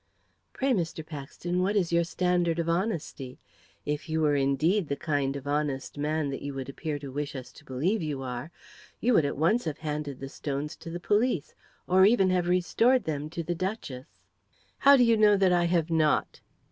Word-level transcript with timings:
"Pray, 0.51 0.73
Mr. 0.73 1.05
Paxton, 1.05 1.61
what 1.61 1.75
is 1.75 1.91
your 1.93 2.03
standard 2.03 2.57
of 2.57 2.67
honesty? 2.67 3.37
If 3.85 4.09
you 4.09 4.19
were 4.21 4.33
indeed 4.35 4.87
the 4.87 4.95
kind 4.95 5.35
of 5.35 5.45
honest 5.45 5.95
man 5.95 6.31
that 6.31 6.41
you 6.41 6.55
would 6.55 6.69
appear 6.69 6.97
to 6.97 7.11
wish 7.11 7.35
us 7.35 7.51
to 7.51 7.63
believe 7.65 8.01
you 8.01 8.23
are, 8.23 8.49
you 8.99 9.13
would 9.13 9.25
at 9.25 9.37
once 9.37 9.65
have 9.65 9.77
handed 9.77 10.19
the 10.19 10.27
stones 10.27 10.75
to 10.77 10.89
the 10.89 10.99
police, 10.99 11.53
or 11.85 12.03
even 12.03 12.31
have 12.31 12.47
restored 12.49 13.03
them 13.03 13.29
to 13.29 13.43
the 13.43 13.53
duchess." 13.53 14.07
"How 14.79 14.97
do 14.97 15.03
you 15.03 15.17
know 15.17 15.37
that 15.37 15.53
I 15.53 15.65
have 15.65 15.91
not?" 15.91 16.41